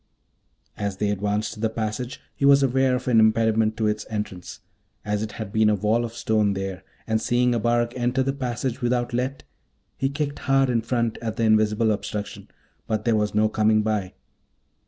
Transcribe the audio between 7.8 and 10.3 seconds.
enter the passage without let, he